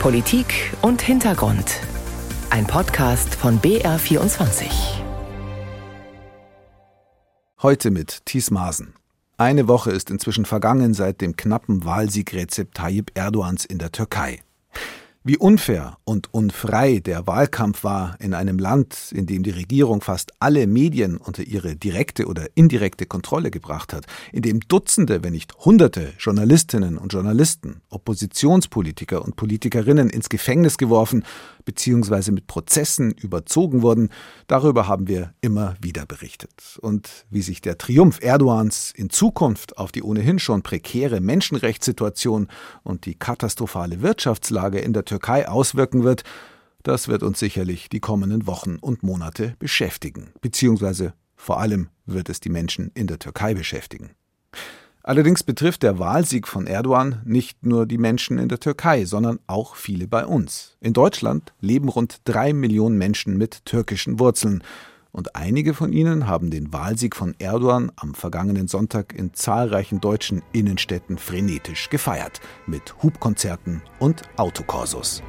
[0.00, 1.80] Politik und Hintergrund.
[2.50, 4.66] Ein Podcast von BR24.
[7.62, 8.94] Heute mit Thies Maasen.
[9.36, 14.42] Eine Woche ist inzwischen vergangen seit dem knappen Wahlsieg Recep Tayyip Erdogans in der Türkei.
[15.28, 20.30] Wie unfair und unfrei der Wahlkampf war in einem Land, in dem die Regierung fast
[20.38, 25.52] alle Medien unter ihre direkte oder indirekte Kontrolle gebracht hat, in dem Dutzende, wenn nicht
[25.58, 31.24] Hunderte Journalistinnen und Journalisten, Oppositionspolitiker und Politikerinnen ins Gefängnis geworfen
[31.66, 32.30] bzw.
[32.30, 34.08] mit Prozessen überzogen wurden,
[34.46, 36.78] darüber haben wir immer wieder berichtet.
[36.80, 42.48] Und wie sich der Triumph Erdogans in Zukunft auf die ohnehin schon prekäre Menschenrechtssituation
[42.82, 46.22] und die katastrophale Wirtschaftslage in der Türkei Türkei auswirken wird,
[46.84, 52.38] das wird uns sicherlich die kommenden Wochen und Monate beschäftigen, beziehungsweise vor allem wird es
[52.38, 54.10] die Menschen in der Türkei beschäftigen.
[55.06, 59.76] Allerdings betrifft der Wahlsieg von Erdogan nicht nur die Menschen in der Türkei, sondern auch
[59.76, 60.76] viele bei uns.
[60.80, 64.64] In Deutschland leben rund drei Millionen Menschen mit türkischen Wurzeln.
[65.12, 70.42] Und einige von ihnen haben den Wahlsieg von Erdogan am vergangenen Sonntag in zahlreichen deutschen
[70.52, 75.22] Innenstädten frenetisch gefeiert, mit Hubkonzerten und Autokorsos.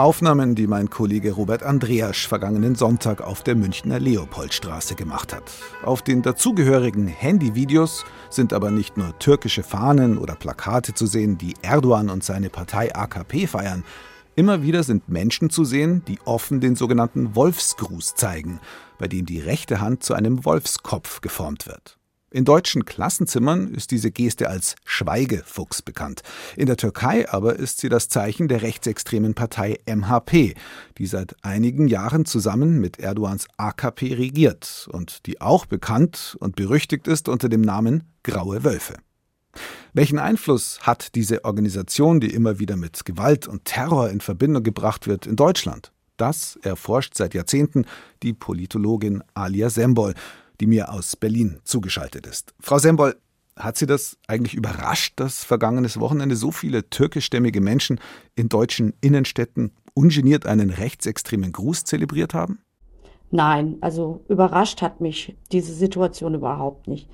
[0.00, 5.42] Aufnahmen, die mein Kollege Robert Andreasch vergangenen Sonntag auf der Münchner Leopoldstraße gemacht hat.
[5.84, 11.52] Auf den dazugehörigen Handyvideos sind aber nicht nur türkische Fahnen oder Plakate zu sehen, die
[11.60, 13.84] Erdogan und seine Partei AKP feiern,
[14.36, 18.60] Immer wieder sind Menschen zu sehen, die offen den sogenannten Wolfsgruß zeigen,
[18.96, 21.99] bei dem die rechte Hand zu einem Wolfskopf geformt wird.
[22.32, 26.22] In deutschen Klassenzimmern ist diese Geste als Schweigefuchs bekannt.
[26.56, 30.54] In der Türkei aber ist sie das Zeichen der rechtsextremen Partei MHP,
[30.98, 37.08] die seit einigen Jahren zusammen mit Erdogans AKP regiert und die auch bekannt und berüchtigt
[37.08, 38.94] ist unter dem Namen Graue Wölfe.
[39.92, 45.08] Welchen Einfluss hat diese Organisation, die immer wieder mit Gewalt und Terror in Verbindung gebracht
[45.08, 45.90] wird, in Deutschland?
[46.16, 47.86] Das erforscht seit Jahrzehnten
[48.22, 50.14] die Politologin Alia Sembol,
[50.60, 52.54] die mir aus Berlin zugeschaltet ist.
[52.60, 53.16] Frau Sembol,
[53.56, 58.00] hat Sie das eigentlich überrascht, dass vergangenes Wochenende so viele türkischstämmige Menschen
[58.34, 62.60] in deutschen Innenstädten ungeniert einen rechtsextremen Gruß zelebriert haben?
[63.30, 67.08] Nein, also überrascht hat mich diese Situation überhaupt nicht.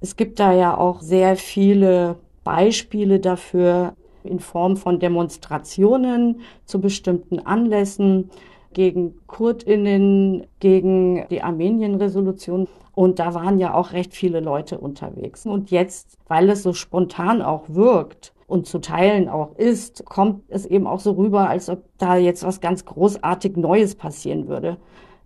[0.00, 3.94] Es gibt da ja auch sehr viele Beispiele dafür
[4.24, 8.30] in Form von Demonstrationen zu bestimmten Anlässen
[8.72, 12.68] gegen Kurdinnen, gegen die Armenien-Resolution.
[12.94, 15.46] Und da waren ja auch recht viele Leute unterwegs.
[15.46, 20.66] Und jetzt, weil es so spontan auch wirkt, und zu teilen auch ist, kommt es
[20.66, 24.78] eben auch so rüber, als ob da jetzt was ganz großartig Neues passieren würde,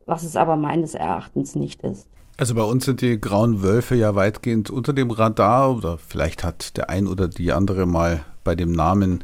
[0.07, 2.09] was es aber meines Erachtens nicht ist.
[2.37, 6.77] Also bei uns sind die grauen Wölfe ja weitgehend unter dem Radar oder vielleicht hat
[6.77, 9.23] der ein oder die andere mal bei dem Namen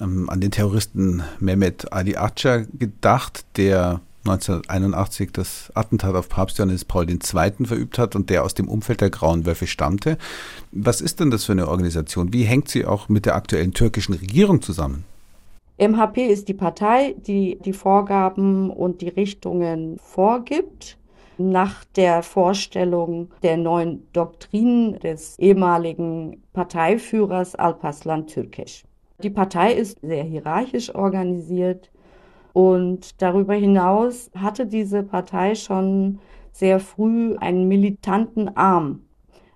[0.00, 6.84] ähm, an den Terroristen Mehmet Ali Acha gedacht, der 1981 das Attentat auf Papst Johannes
[6.84, 7.18] Paul II.
[7.64, 10.18] verübt hat und der aus dem Umfeld der Grauen Wölfe stammte.
[10.72, 12.32] Was ist denn das für eine Organisation?
[12.32, 15.04] Wie hängt sie auch mit der aktuellen türkischen Regierung zusammen?
[15.78, 20.98] MHP ist die Partei, die die Vorgaben und die Richtungen vorgibt
[21.38, 28.84] nach der Vorstellung der neuen Doktrin des ehemaligen Parteiführers Alparslan Türkeş.
[29.22, 31.90] Die Partei ist sehr hierarchisch organisiert
[32.52, 36.18] und darüber hinaus hatte diese Partei schon
[36.52, 39.02] sehr früh einen militanten Arm,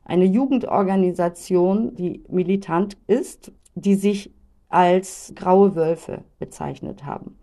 [0.05, 4.31] eine Jugendorganisation, die militant ist, die sich
[4.69, 7.39] als Graue Wölfe bezeichnet haben.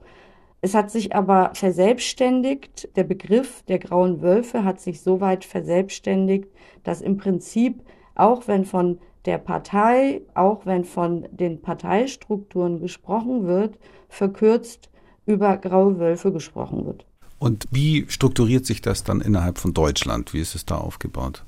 [0.61, 6.49] Es hat sich aber verselbstständigt, der Begriff der grauen Wölfe hat sich so weit verselbstständigt,
[6.83, 7.81] dass im Prinzip,
[8.13, 13.77] auch wenn von der Partei, auch wenn von den Parteistrukturen gesprochen wird,
[14.09, 14.89] verkürzt
[15.25, 17.05] über graue Wölfe gesprochen wird.
[17.39, 20.33] Und wie strukturiert sich das dann innerhalb von Deutschland?
[20.33, 21.43] Wie ist es da aufgebaut?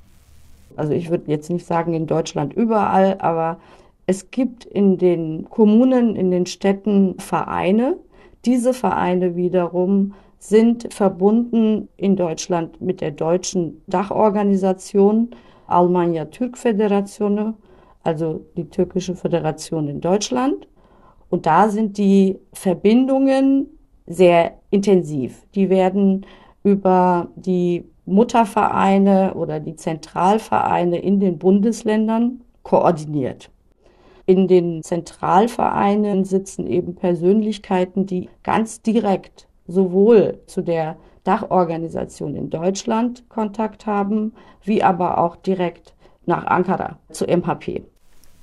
[0.75, 3.59] Also ich würde jetzt nicht sagen in Deutschland überall, aber
[4.06, 7.97] es gibt in den Kommunen, in den Städten Vereine,
[8.45, 15.30] diese Vereine wiederum sind verbunden in Deutschland mit der deutschen Dachorganisation
[15.68, 17.53] Almanya Türk Föderationen,
[18.03, 20.67] also die türkische Föderation in Deutschland.
[21.29, 23.67] Und da sind die Verbindungen
[24.05, 25.45] sehr intensiv.
[25.55, 26.25] Die werden
[26.63, 33.50] über die Muttervereine oder die Zentralvereine in den Bundesländern koordiniert.
[34.25, 43.27] In den Zentralvereinen sitzen eben Persönlichkeiten, die ganz direkt sowohl zu der Dachorganisation in Deutschland
[43.29, 44.33] Kontakt haben,
[44.63, 45.94] wie aber auch direkt
[46.25, 47.83] nach Ankara zu MHP.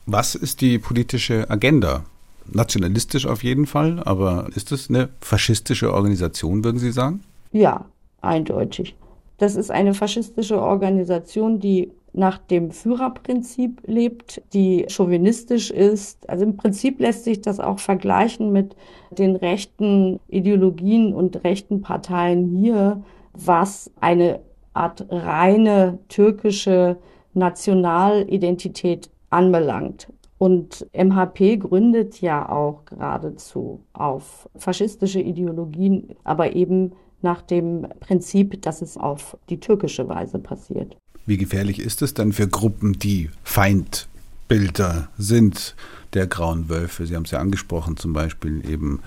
[0.07, 2.05] Was ist die politische Agenda?
[2.53, 7.23] Nationalistisch auf jeden Fall, aber ist es eine faschistische Organisation, würden Sie sagen?
[7.53, 7.85] Ja,
[8.21, 8.97] eindeutig.
[9.39, 16.29] Das ist eine faschistische Organisation, die nach dem Führerprinzip lebt, die chauvinistisch ist.
[16.29, 18.75] Also im Prinzip lässt sich das auch vergleichen mit
[19.11, 23.03] den rechten Ideologien und rechten Parteien hier,
[23.33, 24.41] was eine
[24.75, 26.97] Art reine türkische
[27.33, 30.09] Nationalidentität anbelangt.
[30.39, 36.93] Und MHP gründet ja auch geradezu auf faschistische Ideologien, aber eben
[37.23, 40.97] nach dem Prinzip, dass es auf die türkische Weise passiert.
[41.27, 45.77] Wie gefährlich ist es dann für Gruppen, die Feindbilder sind
[46.15, 47.07] der grauen Wölfe?
[47.07, 49.01] Sie haben es ja angesprochen, zum Beispiel eben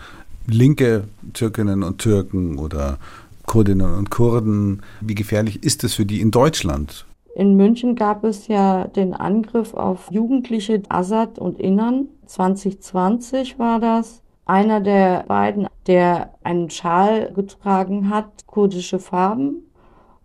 [0.45, 2.99] linke Türkinnen und Türken oder
[3.45, 4.83] Kurdinnen und Kurden.
[5.01, 7.05] Wie gefährlich ist es für die in Deutschland?
[7.35, 12.09] In München gab es ja den Angriff auf Jugendliche Assad und Innern.
[12.27, 14.21] 2020 war das.
[14.45, 19.63] Einer der beiden, der einen Schal getragen hat, kurdische Farben.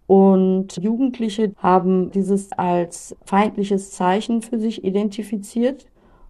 [0.06, 5.86] Und Jugendliche haben dieses als feindliches Zeichen für sich identifiziert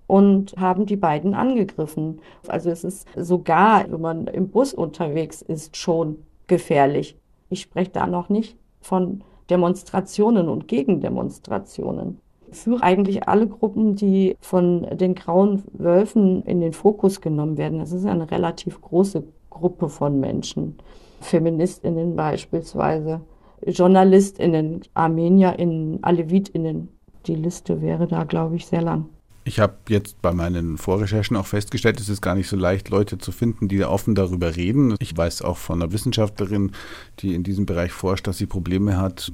[0.06, 2.20] und haben die beiden angegriffen.
[2.46, 7.16] Also es ist sogar, wenn man im Bus unterwegs ist, schon gefährlich.
[7.50, 12.20] Ich spreche da noch nicht von Demonstrationen und Gegendemonstrationen.
[12.50, 17.78] Für eigentlich alle Gruppen, die von den grauen Wölfen in den Fokus genommen werden.
[17.78, 20.78] Das ist eine relativ große Gruppe von Menschen.
[21.20, 23.20] Feministinnen beispielsweise,
[23.66, 26.88] Journalistinnen, Armenierinnen, Alevitinnen.
[27.26, 29.06] Die Liste wäre da, glaube ich, sehr lang.
[29.48, 33.16] Ich habe jetzt bei meinen Vorrecherchen auch festgestellt, es ist gar nicht so leicht, Leute
[33.16, 34.94] zu finden, die offen darüber reden.
[35.00, 36.72] Ich weiß auch von einer Wissenschaftlerin,
[37.20, 39.32] die in diesem Bereich forscht, dass sie Probleme hat,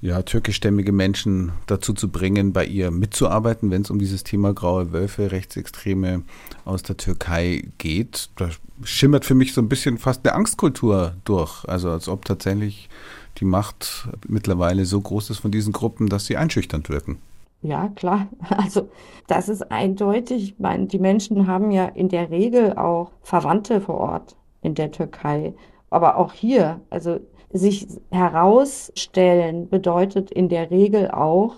[0.00, 4.90] ja, türkischstämmige Menschen dazu zu bringen, bei ihr mitzuarbeiten, wenn es um dieses Thema graue
[4.92, 6.24] Wölfe, Rechtsextreme
[6.64, 8.30] aus der Türkei geht.
[8.34, 8.50] Da
[8.82, 11.64] schimmert für mich so ein bisschen fast eine Angstkultur durch.
[11.64, 12.88] Also als ob tatsächlich
[13.36, 17.18] die Macht mittlerweile so groß ist von diesen Gruppen, dass sie einschüchternd wirken.
[17.62, 18.28] Ja, klar.
[18.56, 18.88] Also
[19.26, 20.42] das ist eindeutig.
[20.44, 24.90] Ich meine, die Menschen haben ja in der Regel auch Verwandte vor Ort in der
[24.90, 25.54] Türkei.
[25.90, 27.18] Aber auch hier, also
[27.50, 31.56] sich herausstellen bedeutet in der Regel auch,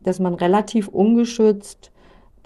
[0.00, 1.92] dass man relativ ungeschützt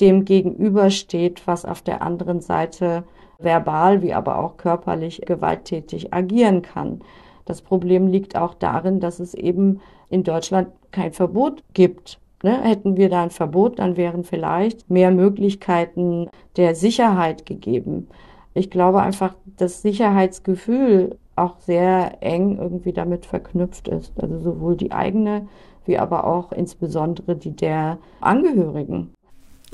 [0.01, 3.05] dem gegenübersteht, was auf der anderen Seite
[3.39, 7.01] verbal wie aber auch körperlich gewalttätig agieren kann.
[7.45, 12.63] Das Problem liegt auch darin, dass es eben in Deutschland kein Verbot gibt Ne?
[12.63, 18.09] Hätten wir da ein Verbot, dann wären vielleicht mehr Möglichkeiten der Sicherheit gegeben.
[18.55, 24.13] Ich glaube einfach, dass Sicherheitsgefühl auch sehr eng irgendwie damit verknüpft ist.
[24.21, 25.47] Also sowohl die eigene
[25.85, 29.11] wie aber auch insbesondere die der Angehörigen.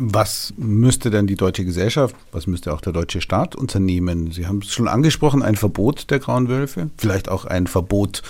[0.00, 4.30] Was müsste denn die deutsche Gesellschaft, was müsste auch der deutsche Staat unternehmen?
[4.30, 8.22] Sie haben es schon angesprochen, ein Verbot der grauen Wölfe, vielleicht auch ein Verbot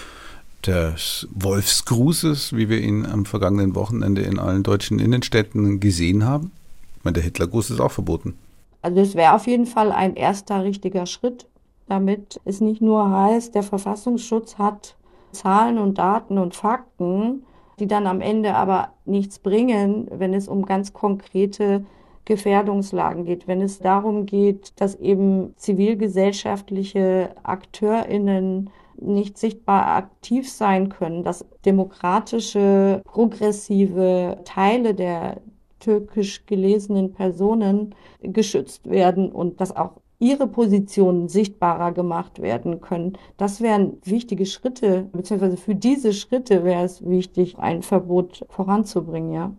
[0.66, 6.52] des Wolfsgrußes, wie wir ihn am vergangenen Wochenende in allen deutschen Innenstädten gesehen haben?
[6.96, 8.36] Ich meine, der Hitlergruß ist auch verboten.
[8.82, 11.46] Also es wäre auf jeden Fall ein erster richtiger Schritt,
[11.88, 14.96] damit es nicht nur heißt, der Verfassungsschutz hat
[15.32, 17.44] Zahlen und Daten und Fakten,
[17.78, 21.84] die dann am Ende aber nichts bringen, wenn es um ganz konkrete
[22.24, 31.22] Gefährdungslagen geht, wenn es darum geht, dass eben zivilgesellschaftliche Akteurinnen nicht sichtbar aktiv sein können,
[31.22, 35.40] dass demokratische, progressive Teile der
[35.78, 43.16] türkisch gelesenen Personen geschützt werden und dass auch ihre Positionen sichtbarer gemacht werden können.
[43.36, 49.52] Das wären wichtige Schritte, beziehungsweise für diese Schritte wäre es wichtig, ein Verbot voranzubringen, ja.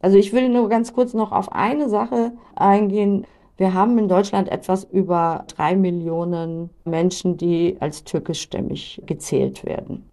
[0.00, 3.24] Also ich will nur ganz kurz noch auf eine Sache eingehen.
[3.62, 10.10] Wir haben in Deutschland etwas über drei Millionen Menschen, die als türkischstämmig gezählt werden.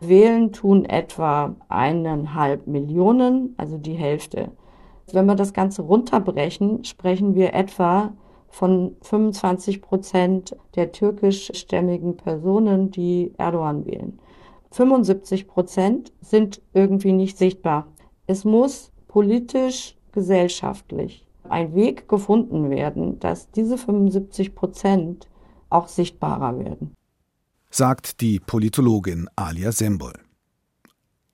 [0.00, 4.50] Wählen tun etwa eineinhalb Millionen, also die Hälfte.
[5.12, 8.14] Wenn wir das Ganze runterbrechen, sprechen wir etwa
[8.48, 14.18] von 25 Prozent der türkischstämmigen Personen, die Erdogan wählen.
[14.72, 17.86] 75 Prozent sind irgendwie nicht sichtbar.
[18.26, 25.28] Es muss politisch, gesellschaftlich ein Weg gefunden werden, dass diese 75 Prozent
[25.70, 26.94] auch sichtbarer werden.
[27.70, 30.14] Sagt die Politologin Alia Sembol.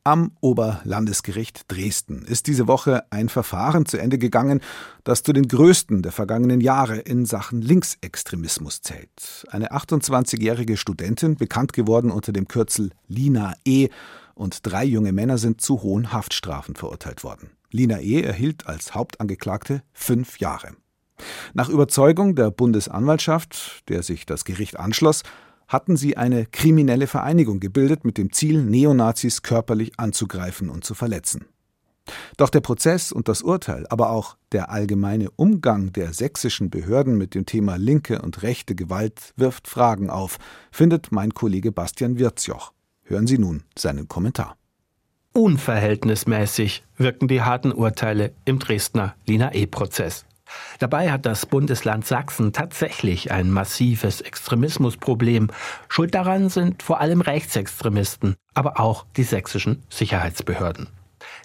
[0.06, 4.61] Am Oberlandesgericht Dresden ist diese Woche ein Verfahren zu Ende gegangen,
[5.02, 9.47] das zu den größten der vergangenen Jahre in Sachen Linksextremismus zählt.
[9.49, 13.88] Eine 28-jährige Studentin, bekannt geworden unter dem Kürzel Lina E.,
[14.34, 17.50] und drei junge Männer sind zu hohen Haftstrafen verurteilt worden.
[17.70, 18.22] Lina E.
[18.22, 20.76] erhielt als Hauptangeklagte fünf Jahre.
[21.54, 25.22] Nach Überzeugung der Bundesanwaltschaft, der sich das Gericht anschloss,
[25.68, 31.46] hatten sie eine kriminelle Vereinigung gebildet mit dem Ziel, Neonazis körperlich anzugreifen und zu verletzen.
[32.36, 37.34] Doch der Prozess und das Urteil, aber auch der allgemeine Umgang der sächsischen Behörden mit
[37.34, 40.38] dem Thema linke und rechte Gewalt wirft Fragen auf,
[40.70, 42.74] findet mein Kollege Bastian Wirzjoch.
[43.04, 44.56] Hören Sie nun seinen Kommentar.
[45.32, 50.25] Unverhältnismäßig wirken die harten Urteile im Dresdner Lina E-Prozess.
[50.78, 55.50] Dabei hat das Bundesland Sachsen tatsächlich ein massives Extremismusproblem.
[55.88, 60.88] Schuld daran sind vor allem Rechtsextremisten, aber auch die sächsischen Sicherheitsbehörden.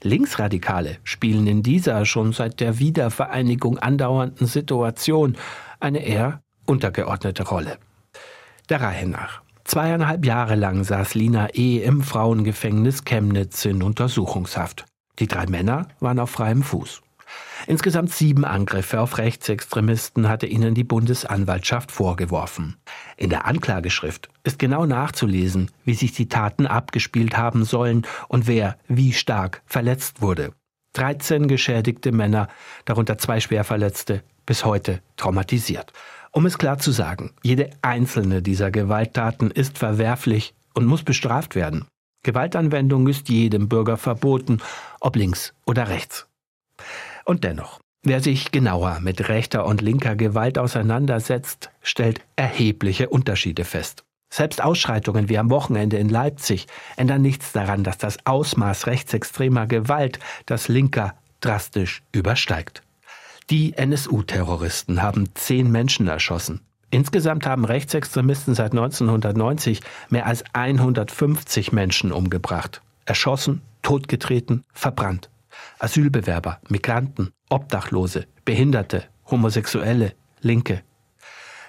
[0.02, 5.38] Linksradikale spielen in dieser schon seit der Wiedervereinigung andauernden Situation
[5.80, 7.78] eine eher untergeordnete Rolle.
[8.70, 9.42] Der Reihe nach.
[9.70, 11.78] Zweieinhalb Jahre lang saß Lina E.
[11.84, 14.86] im Frauengefängnis Chemnitz in Untersuchungshaft.
[15.20, 17.04] Die drei Männer waren auf freiem Fuß.
[17.68, 22.78] Insgesamt sieben Angriffe auf Rechtsextremisten hatte ihnen die Bundesanwaltschaft vorgeworfen.
[23.16, 28.76] In der Anklageschrift ist genau nachzulesen, wie sich die Taten abgespielt haben sollen und wer
[28.88, 30.52] wie stark verletzt wurde.
[30.94, 32.48] 13 geschädigte Männer,
[32.86, 35.94] darunter zwei Schwerverletzte, bis heute traumatisiert.
[36.32, 41.86] Um es klar zu sagen, jede einzelne dieser Gewalttaten ist verwerflich und muss bestraft werden.
[42.24, 44.60] Gewaltanwendung ist jedem Bürger verboten,
[45.00, 46.28] ob links oder rechts.
[47.26, 54.04] Und dennoch, wer sich genauer mit rechter und linker Gewalt auseinandersetzt, stellt erhebliche Unterschiede fest.
[54.32, 56.68] Selbst Ausschreitungen wie am Wochenende in Leipzig
[56.98, 62.84] ändern nichts daran, dass das Ausmaß rechtsextremer Gewalt das Linker drastisch übersteigt.
[63.50, 66.62] Die NSU-Terroristen haben zehn Menschen erschossen.
[66.92, 72.84] Insgesamt haben Rechtsextremisten seit 1990 mehr als 150 Menschen umgebracht.
[73.06, 75.32] Erschossen, totgetreten, verbrannt.
[75.80, 80.84] Asylbewerber, Migranten, Obdachlose, Behinderte, Homosexuelle, Linke.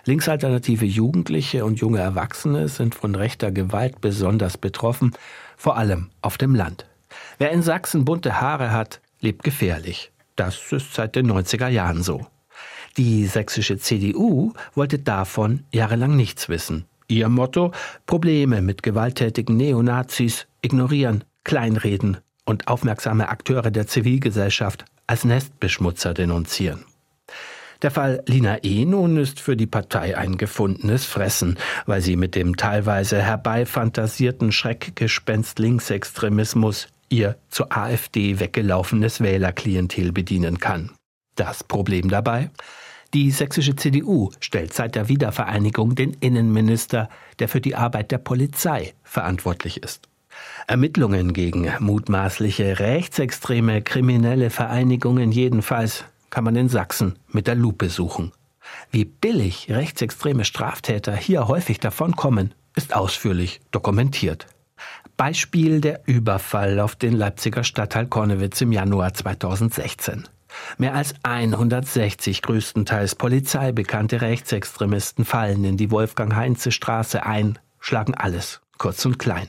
[0.04, 5.12] Linksalternative Jugendliche und junge Erwachsene sind von rechter Gewalt besonders betroffen,
[5.56, 6.84] vor allem auf dem Land.
[7.38, 10.12] Wer in Sachsen bunte Haare hat, lebt gefährlich.
[10.40, 12.26] Das ist seit den 90er Jahren so.
[12.97, 16.87] Die sächsische CDU wollte davon jahrelang nichts wissen.
[17.09, 17.73] Ihr Motto
[18.06, 22.16] Probleme mit gewalttätigen Neonazis ignorieren, kleinreden
[22.47, 26.87] und aufmerksame Akteure der Zivilgesellschaft als Nestbeschmutzer denunzieren.
[27.82, 28.87] Der Fall Lina E.
[28.87, 35.59] nun ist für die Partei ein gefundenes Fressen, weil sie mit dem teilweise herbeifantasierten Schreckgespenst
[35.59, 40.90] Linksextremismus ihr zur AfD weggelaufenes Wählerklientel bedienen kann.
[41.37, 42.50] Das Problem dabei?
[43.12, 47.09] Die sächsische CDU stellt seit der Wiedervereinigung den Innenminister,
[47.40, 50.09] der für die Arbeit der Polizei verantwortlich ist.
[50.69, 58.33] Ermittlungen gegen mutmaßliche rechtsextreme kriminelle Vereinigungen jedenfalls kann man in Sachsen mit der Lupe suchen.
[58.93, 64.47] Wie billig rechtsextreme Straftäter hier häufig davonkommen, ist ausführlich dokumentiert.
[65.20, 70.26] Beispiel der Überfall auf den Leipziger Stadtteil Kornewitz im Januar 2016.
[70.78, 79.18] Mehr als 160 größtenteils polizeibekannte Rechtsextremisten fallen in die Wolfgang-Heinze-Straße ein, schlagen alles, kurz und
[79.18, 79.48] klein.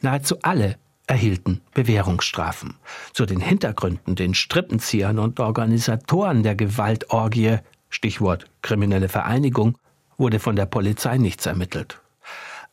[0.00, 0.76] Nahezu alle
[1.06, 2.76] erhielten Bewährungsstrafen.
[3.12, 7.58] Zu den Hintergründen, den Strippenziehern und Organisatoren der Gewaltorgie,
[7.90, 9.76] Stichwort kriminelle Vereinigung,
[10.16, 12.00] wurde von der Polizei nichts ermittelt.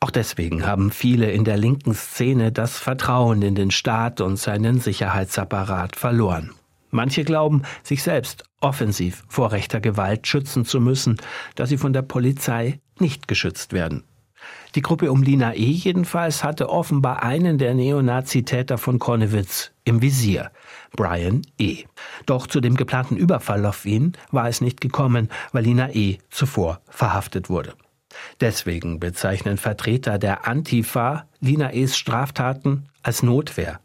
[0.02, 4.80] Auch deswegen haben viele in der linken Szene das Vertrauen in den Staat und seinen
[4.80, 6.52] Sicherheitsapparat verloren.
[6.90, 11.18] Manche glauben, sich selbst offensiv vor rechter Gewalt schützen zu müssen,
[11.56, 14.04] da sie von der Polizei nicht geschützt werden.
[14.76, 15.66] Die Gruppe um Lina E.
[15.66, 20.52] jedenfalls hatte offenbar einen der Neonazitäter von Kornewitz im Visier,
[20.96, 21.84] Brian E.
[22.26, 26.20] Doch zu dem geplanten Überfall auf ihn war es nicht gekommen, weil Lina E.
[26.30, 27.74] zuvor verhaftet wurde.
[28.40, 33.80] Deswegen bezeichnen Vertreter der Antifa Lina E.s Straftaten als Notwehr.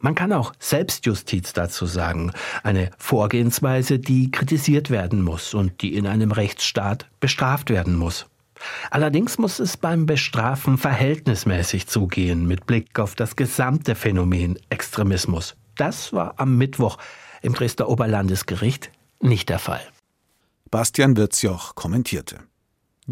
[0.00, 2.32] Man kann auch Selbstjustiz dazu sagen,
[2.62, 8.26] eine Vorgehensweise, die kritisiert werden muss und die in einem Rechtsstaat bestraft werden muss.
[8.90, 15.56] Allerdings muss es beim Bestrafen verhältnismäßig zugehen mit Blick auf das gesamte Phänomen Extremismus.
[15.76, 16.98] Das war am Mittwoch
[17.42, 19.80] im Dresdner Oberlandesgericht nicht der Fall.
[20.70, 22.38] Bastian Wirzjoch kommentierte.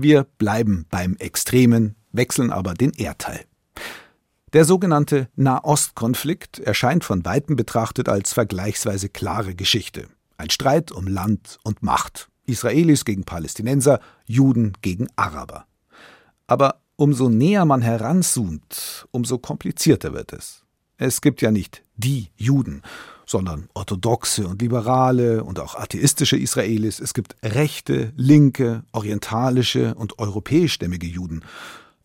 [0.01, 3.45] Wir bleiben beim Extremen, wechseln aber den Erdteil.
[4.53, 10.07] Der sogenannte Nahostkonflikt erscheint von weitem betrachtet als vergleichsweise klare Geschichte.
[10.37, 12.29] Ein Streit um Land und Macht.
[12.47, 15.67] Israelis gegen Palästinenser, Juden gegen Araber.
[16.47, 20.63] Aber umso näher man heranzoomt, umso komplizierter wird es.
[20.97, 22.83] Es gibt ja nicht die Juden,
[23.29, 26.99] sondern orthodoxe und liberale und auch atheistische Israelis.
[26.99, 31.45] Es gibt rechte, linke, orientalische und europäischstämmige Juden.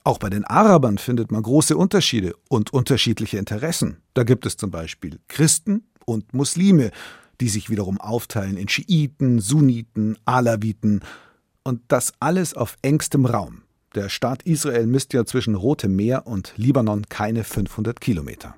[0.03, 4.01] Auch bei den Arabern findet man große Unterschiede und unterschiedliche Interessen.
[4.13, 6.91] Da gibt es zum Beispiel Christen und Muslime,
[7.39, 11.01] die sich wiederum aufteilen in Schiiten, Sunniten, Alawiten.
[11.63, 13.61] Und das alles auf engstem Raum.
[13.95, 18.55] Der Staat Israel misst ja zwischen Rotem Meer und Libanon keine 500 Kilometer.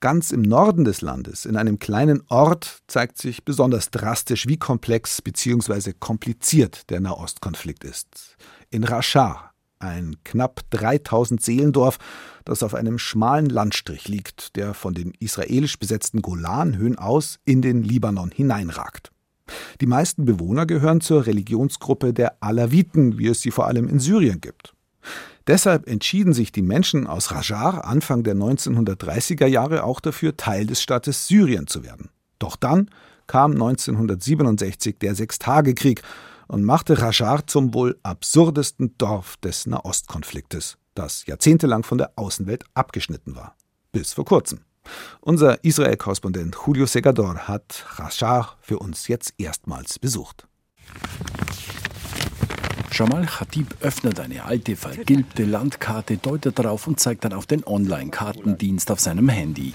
[0.00, 5.22] Ganz im Norden des Landes, in einem kleinen Ort, zeigt sich besonders drastisch, wie komplex
[5.22, 5.94] bzw.
[5.98, 8.36] kompliziert der Nahostkonflikt ist.
[8.68, 11.98] In Rashar, ein knapp 3000 Seelendorf,
[12.44, 17.82] das auf einem schmalen Landstrich liegt, der von den israelisch besetzten Golanhöhen aus in den
[17.82, 19.12] Libanon hineinragt.
[19.80, 24.42] Die meisten Bewohner gehören zur Religionsgruppe der Alawiten, wie es sie vor allem in Syrien
[24.42, 24.75] gibt.
[25.46, 30.82] Deshalb entschieden sich die Menschen aus Rajar Anfang der 1930er Jahre auch dafür, Teil des
[30.82, 32.10] Staates Syrien zu werden.
[32.38, 32.90] Doch dann
[33.26, 36.02] kam 1967 der Sechstagekrieg
[36.48, 43.36] und machte Rajar zum wohl absurdesten Dorf des Nahostkonfliktes, das jahrzehntelang von der Außenwelt abgeschnitten
[43.36, 43.56] war.
[43.92, 44.60] Bis vor kurzem.
[45.20, 50.46] Unser Israel-Korrespondent Julio Segador hat Rajar für uns jetzt erstmals besucht.
[52.98, 58.90] Jamal Khatib öffnet eine alte, vergilbte Landkarte, deutet darauf und zeigt dann auf den Online-Kartendienst
[58.90, 59.74] auf seinem Handy.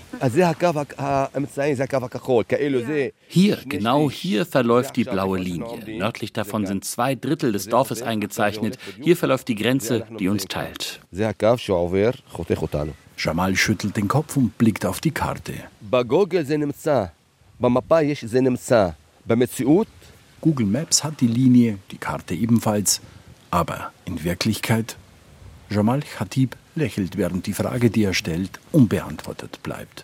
[3.28, 6.00] Hier, genau hier verläuft die blaue Linie.
[6.00, 8.80] Nördlich davon sind zwei Drittel des Dorfes eingezeichnet.
[9.00, 11.00] Hier verläuft die Grenze, die uns teilt.
[13.20, 15.54] Jamal schüttelt den Kopf und blickt auf die Karte.
[20.41, 23.00] Google Maps hat die Linie, die Karte ebenfalls.
[23.51, 24.98] Aber in Wirklichkeit?
[25.69, 30.03] Jamal Khatib lächelt, während die Frage, die er stellt, unbeantwortet bleibt.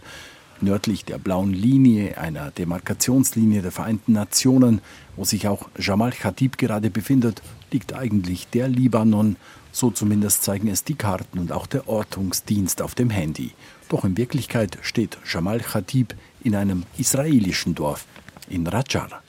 [0.61, 4.81] Nördlich der blauen Linie, einer Demarkationslinie der Vereinten Nationen,
[5.15, 7.41] wo sich auch Jamal Khatib gerade befindet,
[7.71, 9.37] liegt eigentlich der Libanon,
[9.71, 13.53] so zumindest zeigen es die Karten und auch der Ortungsdienst auf dem Handy.
[13.89, 18.05] Doch in Wirklichkeit steht Jamal Khatib in einem israelischen Dorf,
[18.49, 19.23] in Rajar.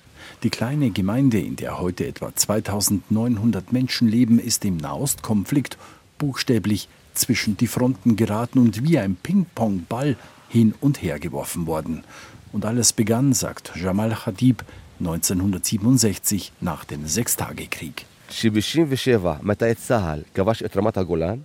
[0.44, 5.77] Die kleine Gemeinde, in der heute etwa 2900 Menschen leben, ist im Nahostkonflikt
[6.16, 10.16] buchstäblich zwischen die Fronten geraten und wie ein Ping-Pong-Ball
[10.48, 12.05] hin und her geworfen worden.
[12.53, 14.64] Und alles begann, sagt Jamal Khatib,
[15.01, 18.07] 1967 nach dem Sechstagekrieg.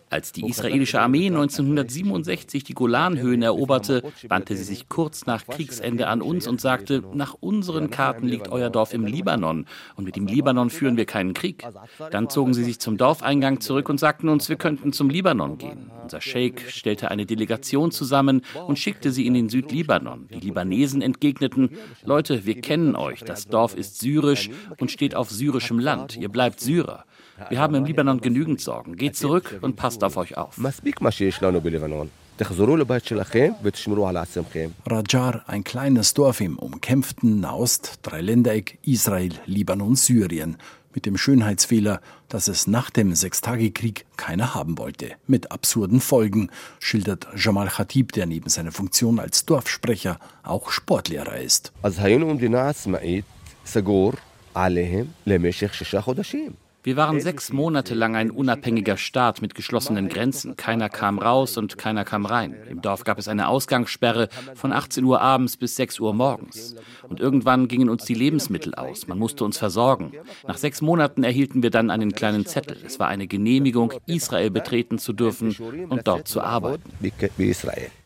[0.09, 6.21] Als die israelische Armee 1967 die Golanhöhen eroberte, wandte sie sich kurz nach Kriegsende an
[6.21, 9.65] uns und sagte, nach unseren Karten liegt euer Dorf im Libanon
[9.95, 11.65] und mit dem Libanon führen wir keinen Krieg.
[12.11, 15.89] Dann zogen sie sich zum Dorfeingang zurück und sagten uns, wir könnten zum Libanon gehen.
[16.03, 20.27] Unser Sheikh stellte eine Delegation zusammen und schickte sie in den Südlibanon.
[20.33, 21.69] Die Libanesen entgegneten,
[22.03, 26.59] Leute, wir kennen euch, das Dorf ist syrisch und steht auf syrischem Land, ihr bleibt
[26.59, 26.72] syrisch.
[26.73, 27.05] Syrer.
[27.49, 28.95] Wir haben im Libanon genügend Sorgen.
[28.95, 30.55] Geht zurück und passt auf euch auf.
[34.87, 40.57] Rajar, ein kleines Dorf im umkämpften Nahost-Dreiländereck Israel, Libanon, Syrien.
[40.95, 45.11] Mit dem Schönheitsfehler, dass es nach dem Sechstagekrieg keiner haben wollte.
[45.27, 51.71] Mit absurden Folgen, schildert Jamal Khatib, der neben seiner Funktion als Dorfsprecher auch Sportlehrer ist.
[56.83, 60.57] Wir waren sechs Monate lang ein unabhängiger Staat mit geschlossenen Grenzen.
[60.57, 62.57] Keiner kam raus und keiner kam rein.
[62.69, 66.75] Im Dorf gab es eine Ausgangssperre von 18 Uhr abends bis 6 Uhr morgens.
[67.07, 69.07] Und irgendwann gingen uns die Lebensmittel aus.
[69.07, 70.11] Man musste uns versorgen.
[70.45, 72.77] Nach sechs Monaten erhielten wir dann einen kleinen Zettel.
[72.85, 75.55] Es war eine Genehmigung, Israel betreten zu dürfen
[75.87, 76.83] und dort zu arbeiten.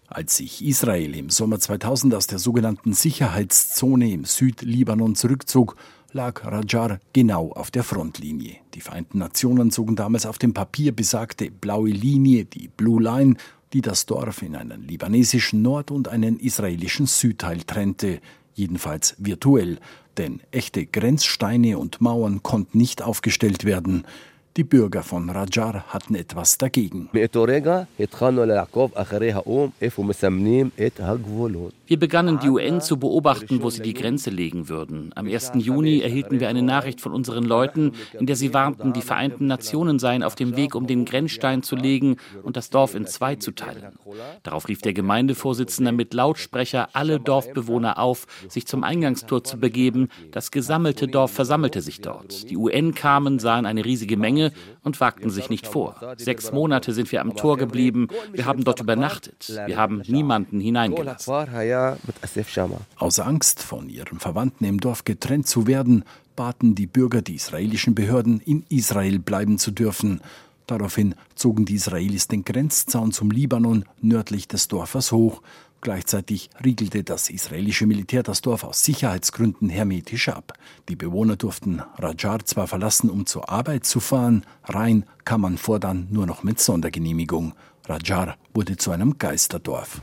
[0.09, 5.75] Als sich Israel im Sommer 2000 aus der sogenannten Sicherheitszone im Südlibanon zurückzog,
[6.17, 8.55] lag Rajar genau auf der Frontlinie.
[8.73, 13.35] Die Vereinten Nationen zogen damals auf dem Papier besagte blaue Linie, die Blue Line,
[13.71, 18.19] die das Dorf in einen libanesischen Nord- und einen israelischen Südteil trennte,
[18.55, 19.77] jedenfalls virtuell,
[20.17, 24.03] denn echte Grenzsteine und Mauern konnten nicht aufgestellt werden.
[24.57, 27.09] Die Bürger von Rajar hatten etwas dagegen.
[31.87, 35.11] Wir begannen die UN zu beobachten, wo sie die Grenze legen würden.
[35.15, 35.53] Am 1.
[35.55, 39.97] Juni erhielten wir eine Nachricht von unseren Leuten, in der sie warnten, die Vereinten Nationen
[39.97, 43.51] seien auf dem Weg, um den Grenzstein zu legen und das Dorf in zwei zu
[43.51, 43.97] teilen.
[44.43, 50.09] Darauf rief der Gemeindevorsitzende mit Lautsprecher alle Dorfbewohner auf, sich zum Eingangstor zu begeben.
[50.31, 52.49] Das gesammelte Dorf versammelte sich dort.
[52.49, 54.51] Die UN kamen, sahen eine riesige Menge
[54.83, 55.95] und wagten sich nicht vor.
[56.17, 58.09] Sechs Monate sind wir am Tor geblieben.
[58.33, 59.53] Wir haben dort übernachtet.
[59.65, 61.33] Wir haben niemanden hineingelassen.
[62.97, 66.03] Aus Angst, von ihren Verwandten im Dorf getrennt zu werden,
[66.35, 70.21] baten die Bürger die israelischen Behörden, in Israel bleiben zu dürfen.
[70.67, 75.41] Daraufhin zogen die Israelis den Grenzzaun zum Libanon nördlich des Dorfes hoch.
[75.81, 80.53] Gleichzeitig riegelte das israelische Militär das Dorf aus Sicherheitsgründen hermetisch ab.
[80.89, 86.07] Die Bewohner durften Rajar zwar verlassen, um zur Arbeit zu fahren, rein kam man fortan
[86.09, 87.53] nur noch mit Sondergenehmigung.
[87.85, 90.01] Rajar wurde zu einem Geisterdorf.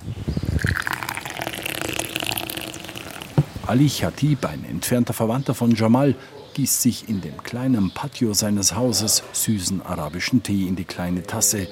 [3.66, 6.14] Ali Khatib, ein entfernter Verwandter von Jamal,
[6.52, 11.68] gießt sich in dem kleinen Patio seines Hauses süßen arabischen Tee in die kleine Tasse.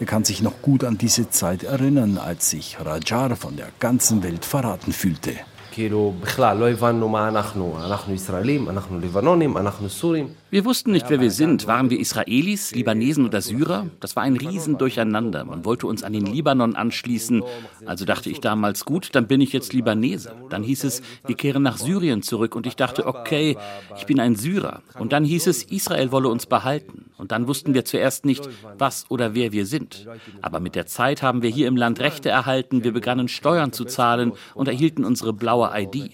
[0.00, 4.24] Er kann sich noch gut an diese Zeit erinnern, als sich Rajar von der ganzen
[4.24, 5.36] Welt verraten fühlte.
[5.77, 10.27] כאילו בכלל לא הבנו מה אנחנו, אנחנו ישראלים, אנחנו לבנונים, אנחנו סורים.
[10.51, 11.65] Wir wussten nicht, wer wir sind.
[11.65, 13.87] Waren wir Israelis, Libanesen oder Syrer?
[13.99, 15.45] Das war ein Riesendurcheinander.
[15.45, 17.41] Man wollte uns an den Libanon anschließen.
[17.87, 20.35] Also dachte ich damals, gut, dann bin ich jetzt Libanese.
[20.51, 22.55] Dann hieß es, wir kehren nach Syrien zurück.
[22.55, 23.57] Und ich dachte, okay,
[23.97, 24.83] ich bin ein Syrer.
[24.99, 27.05] Und dann hieß es, Israel wolle uns behalten.
[27.18, 30.06] Und dann wussten wir zuerst nicht, was oder wer wir sind.
[30.40, 32.84] Aber mit der Zeit haben wir hier im Land Rechte erhalten.
[32.84, 36.10] Wir begannen Steuern zu zahlen und erhielten unsere blaue ID.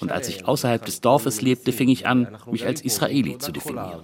[0.00, 4.00] Und als ich außerhalb des Dorfes lebte, fing ich an, mich als Israeli zu definieren.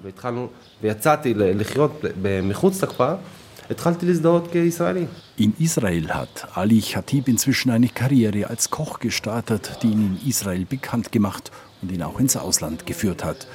[5.37, 10.65] In Israel hat Ali Khatib inzwischen eine Karriere als Koch gestartet, die ihn in Israel
[10.65, 11.51] bekannt gemacht
[11.83, 13.47] und ihn auch ins Ausland geführt hat.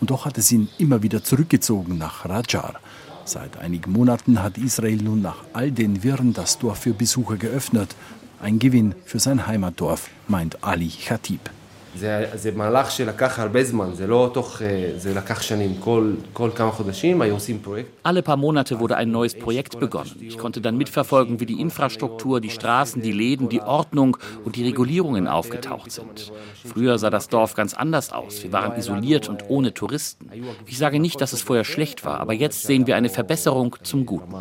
[0.00, 2.80] Und doch hat es ihn immer wieder zurückgezogen nach Rajar.
[3.24, 7.94] Seit einigen Monaten hat Israel nun nach all den Wirren das Dorf für Besucher geöffnet.
[8.40, 11.50] Ein Gewinn für sein Heimatdorf, meint Ali Khatib.
[11.97, 14.61] זה, זה מהלך שלקח הרבה זמן, זה לא תוך,
[14.97, 17.89] זה לקח שנים, כל, כל כמה חודשים היו עושים פרויקט.
[18.07, 20.15] Alle paar Monate wurde ein neues Projekt begonnen.
[20.21, 24.65] Ich konnte dann mitverfolgen, wie die Infrastruktur, die Straßen, die Läden, die Ordnung und die
[24.69, 26.31] Regulierungen aufgetaucht sind.
[26.71, 28.43] Früher sah das Dorf ganz anders aus.
[28.43, 30.29] Wir waren isoliert und ohne Touristen.
[30.67, 34.05] Ich sage nicht, dass es vorher schlecht war, aber jetzt sehen wir eine Verbesserung zum
[34.05, 34.33] Guten.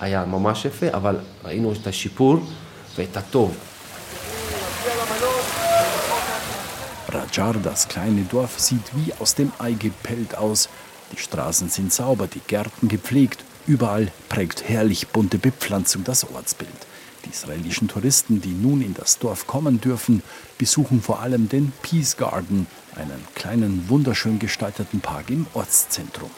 [0.00, 2.36] היה ממש יפה, אבל ראינו את השיפור
[2.98, 3.56] ואת הטוב.
[7.13, 10.69] Rajar, das kleine Dorf, sieht wie aus dem Ei gepellt aus.
[11.11, 13.43] Die Straßen sind sauber, die Gärten gepflegt.
[13.67, 16.71] Überall prägt herrlich bunte Bepflanzung das Ortsbild.
[17.25, 20.23] Die israelischen Touristen, die nun in das Dorf kommen dürfen,
[20.57, 26.29] besuchen vor allem den Peace Garden, einen kleinen, wunderschön gestalteten Park im Ortszentrum.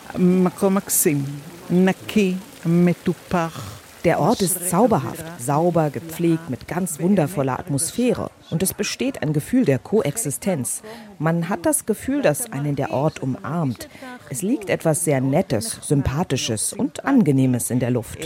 [4.04, 8.30] Der Ort ist zauberhaft, sauber, gepflegt, mit ganz wundervoller Atmosphäre.
[8.52, 10.84] Und es besteht ein Gefühl der Koexistenz.
[11.18, 13.90] Man hat das Gefühl, dass einen der Ort umarmt.
[14.30, 18.20] Es liegt etwas sehr Nettes, Sympathisches und Angenehmes in der Luft.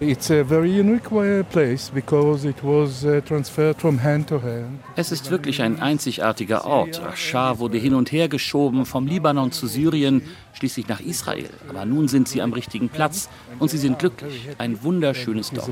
[0.00, 1.08] It's a very unique
[1.50, 4.80] place because it was uh, transferred from hand to hand.
[4.96, 7.00] Es ist wirklich ein einzigartiger Ort.
[7.02, 10.22] Aschar wurde hin und her geschoben, vom Libanon zu Syrien,
[10.52, 11.50] schließlich nach Israel.
[11.68, 14.48] Aber nun sind sie am richtigen Platz und sie sind glücklich.
[14.58, 15.70] Ein wunderschönes Dorf.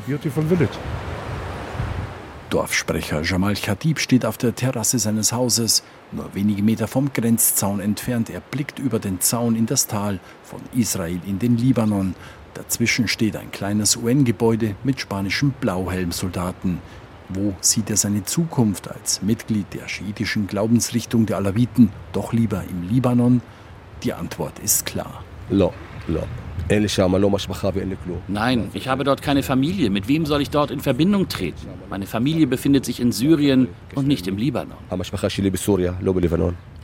[2.51, 5.83] Dorfsprecher Jamal Khadib steht auf der Terrasse seines Hauses,
[6.13, 8.31] nur wenige Meter vom Grenzzaun entfernt.
[8.31, 12.15] Er blickt über den Zaun in das Tal, von Israel in den Libanon.
[12.55, 16.79] Dazwischen steht ein kleines UN-Gebäude mit spanischen Blauhelmsoldaten.
[17.29, 22.89] Wo sieht er seine Zukunft als Mitglied der schiitischen Glaubensrichtung der Alawiten, doch lieber im
[22.89, 23.43] Libanon?
[24.05, 25.25] Die Antwort ist klar.
[25.51, 25.73] Lo,
[26.07, 26.23] lo.
[28.27, 29.89] Nein, ich habe dort keine Familie.
[29.89, 31.69] Mit wem soll ich dort in Verbindung treten?
[31.89, 34.77] Meine Familie befindet sich in Syrien und nicht im Libanon.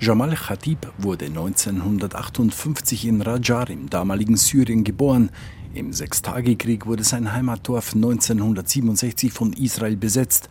[0.01, 5.31] Jamal Khatib wurde 1958 in Rajar im damaligen Syrien geboren.
[5.75, 10.49] Im Sechstagekrieg wurde sein Heimatdorf 1967 von Israel besetzt.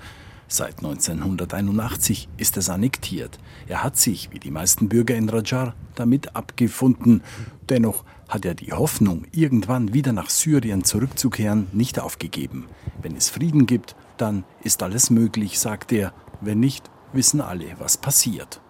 [0.54, 3.40] Seit 1981 ist es annektiert.
[3.70, 7.24] Er hat sich, wie die meisten Bürger in Rajar, damit abgefunden.
[7.70, 12.68] Dennoch hat er die Hoffnung, irgendwann wieder nach Syrien zurückzukehren, nicht aufgegeben.
[13.02, 16.14] Wenn es Frieden gibt, dann ist alles möglich, sagt er.
[16.40, 18.62] Wenn nicht, wissen alle, was passiert.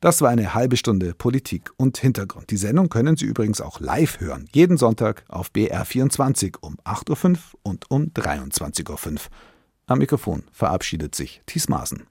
[0.00, 2.50] Das war eine halbe Stunde Politik und Hintergrund.
[2.50, 7.38] Die Sendung können Sie übrigens auch live hören, jeden Sonntag auf BR24 um 8.05 Uhr
[7.62, 9.20] und um 23.05 Uhr.
[9.86, 12.06] Am Mikrofon verabschiedet sich Thies Maasen.